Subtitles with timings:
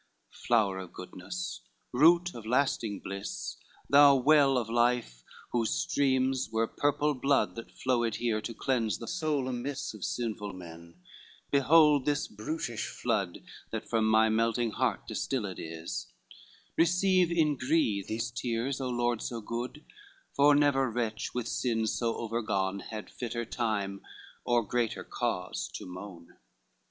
[0.31, 1.61] VIII "Flower of goodness,
[1.93, 3.57] root of lasting bliss,
[3.87, 9.07] Thou well of life, whose streams were purple blood That flowed here, to cleanse the
[9.07, 10.95] soul amiss Of sinful men,
[11.51, 16.07] behold this brutish flood, That from my melting heart distilled is,
[16.75, 19.85] Receive in gree these tears, O Lord so good,
[20.35, 24.01] For never wretch with sin so overgone Had fitter time
[24.45, 26.39] or greater cause to moan."